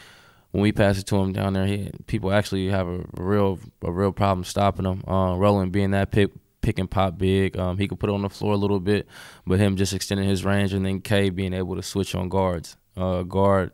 [0.52, 3.92] when we pass it to him down there, he, people actually have a real a
[3.92, 5.04] real problem stopping him.
[5.08, 8.22] Uh, Roland being that pick pick and pop big, um, he could put it on
[8.22, 9.06] the floor a little bit,
[9.46, 12.78] but him just extending his range, and then K being able to switch on guards,
[12.96, 13.72] uh, guard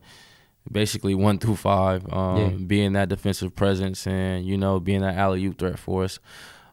[0.72, 2.50] basically one through five, um, Yeah.
[2.66, 6.20] being that defensive presence and you know being that alley oop threat for us.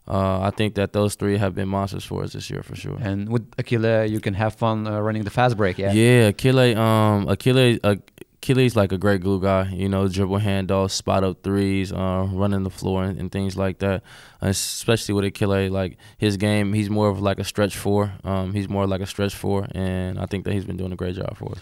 [0.08, 2.96] Uh, I think that those three have been monsters for us this year for sure.
[3.00, 5.78] And with Achille, you can have fun uh, running the fast break.
[5.78, 5.92] Yeah.
[5.92, 7.96] Yeah, Achille, um, Achille, uh,
[8.36, 9.72] Achilles like a great glue guy.
[9.72, 13.78] You know, dribble handoffs, spot up threes, uh, running the floor and, and things like
[13.80, 14.04] that.
[14.40, 18.12] Uh, especially with Achille, like his game, he's more of like a stretch four.
[18.22, 20.96] Um, he's more like a stretch four, and I think that he's been doing a
[20.96, 21.58] great job for us.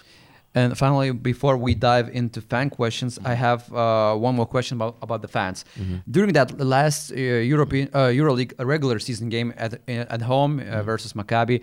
[0.55, 4.97] And finally, before we dive into fan questions, I have uh, one more question about,
[5.03, 5.65] about the fans.
[5.79, 5.97] Mm-hmm.
[6.09, 11.13] During that last uh, European uh, EuroLeague regular season game at at home uh, versus
[11.15, 11.61] Maccabi,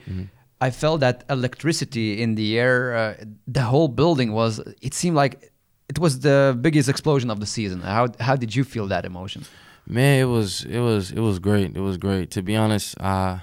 [0.59, 2.95] I felt that electricity in the air.
[2.95, 4.59] Uh, the whole building was.
[4.81, 5.51] It seemed like
[5.87, 7.81] it was the biggest explosion of the season.
[7.81, 9.45] How how did you feel that emotion?
[9.87, 11.75] Man, it was it was it was great.
[11.75, 12.29] It was great.
[12.31, 13.39] To be honest, uh,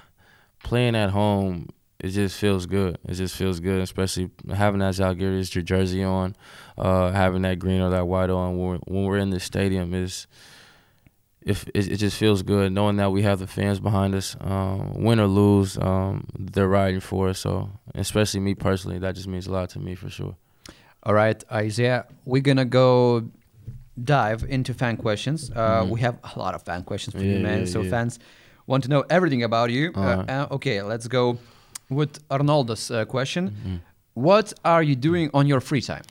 [0.63, 1.69] playing at home,
[1.99, 2.97] it just feels good.
[3.07, 6.35] It just feels good, especially having that Žalgiris jersey on,
[6.77, 8.57] uh, having that green or that white on.
[8.57, 10.27] When we're, when we're in the stadium, is
[11.41, 14.35] if it, it just feels good knowing that we have the fans behind us.
[14.41, 17.39] Um, win or lose, um, they're riding for us.
[17.39, 20.35] So, especially me personally, that just means a lot to me for sure.
[21.03, 23.29] All right, Isaiah, we're gonna go
[24.01, 25.49] dive into fan questions.
[25.51, 27.43] Uh, We have a lot of fan questions for you, Mm-hmm.
[27.43, 27.59] Man.
[27.59, 27.89] yeah, so yeah.
[27.89, 28.19] fans
[28.67, 29.91] want to know everything about you.
[29.95, 30.23] Uh, Uh-huh.
[30.51, 31.37] uh, okay, let's go
[31.89, 33.49] with Arnoldo's uh, question.
[33.49, 33.75] Mm-hmm.
[34.13, 36.03] What are you doing on your free time?